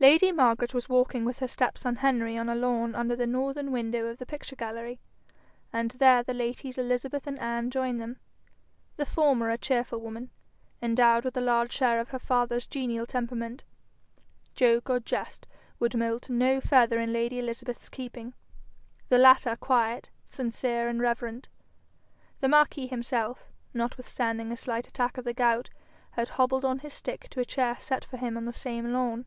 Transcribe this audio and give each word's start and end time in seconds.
Lady 0.00 0.30
Margaret 0.30 0.72
was 0.72 0.88
walking 0.88 1.24
with 1.24 1.40
her 1.40 1.48
step 1.48 1.76
son 1.76 1.96
Henry 1.96 2.38
on 2.38 2.48
a 2.48 2.54
lawn 2.54 2.94
under 2.94 3.16
the 3.16 3.26
northern 3.26 3.72
window 3.72 4.06
of 4.06 4.18
the 4.18 4.26
picture 4.26 4.54
gallery, 4.54 5.00
and 5.72 5.90
there 5.90 6.22
the 6.22 6.32
ladies 6.32 6.78
Elizabeth 6.78 7.26
and 7.26 7.36
Anne 7.40 7.68
joined 7.68 8.00
them 8.00 8.20
the 8.96 9.04
former 9.04 9.50
a 9.50 9.58
cheerful 9.58 9.98
woman, 10.00 10.30
endowed 10.80 11.24
with 11.24 11.36
a 11.36 11.40
large 11.40 11.72
share 11.72 11.98
of 11.98 12.10
her 12.10 12.18
father's 12.20 12.64
genial 12.64 13.06
temperament; 13.06 13.64
joke 14.54 14.88
or 14.88 15.00
jest 15.00 15.48
would 15.80 15.96
moult 15.96 16.30
no 16.30 16.60
feather 16.60 17.00
in 17.00 17.12
lady 17.12 17.40
Elizabeth's 17.40 17.88
keeping; 17.88 18.34
the 19.08 19.18
latter 19.18 19.56
quiet, 19.56 20.10
sincere, 20.24 20.88
and 20.88 21.00
reverent. 21.00 21.48
The 22.38 22.46
marquis 22.48 22.86
himself, 22.86 23.50
notwithstanding 23.74 24.52
a 24.52 24.56
slight 24.56 24.86
attack 24.86 25.18
of 25.18 25.24
the 25.24 25.34
gout, 25.34 25.70
had 26.12 26.28
hobbled 26.28 26.64
on 26.64 26.78
his 26.78 26.92
stick 26.94 27.26
to 27.30 27.40
a 27.40 27.44
chair 27.44 27.76
set 27.80 28.04
for 28.04 28.16
him 28.16 28.36
on 28.36 28.44
the 28.44 28.52
same 28.52 28.92
lawn. 28.92 29.26